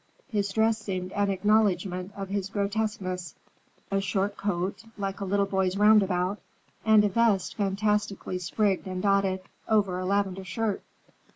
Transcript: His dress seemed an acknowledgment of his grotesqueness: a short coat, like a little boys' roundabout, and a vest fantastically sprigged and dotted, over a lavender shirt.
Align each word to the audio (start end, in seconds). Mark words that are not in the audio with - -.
His 0.29 0.49
dress 0.51 0.79
seemed 0.79 1.11
an 1.11 1.29
acknowledgment 1.29 2.11
of 2.15 2.29
his 2.29 2.49
grotesqueness: 2.49 3.35
a 3.91 4.01
short 4.01 4.35
coat, 4.35 4.83
like 4.97 5.19
a 5.21 5.25
little 5.25 5.45
boys' 5.45 5.77
roundabout, 5.77 6.39
and 6.83 7.03
a 7.05 7.09
vest 7.09 7.53
fantastically 7.55 8.39
sprigged 8.39 8.87
and 8.87 9.03
dotted, 9.03 9.41
over 9.69 9.99
a 9.99 10.05
lavender 10.07 10.43
shirt. 10.43 10.81